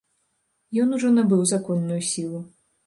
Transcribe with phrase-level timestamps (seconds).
[0.83, 2.39] Ён ужо набыў законную сілу.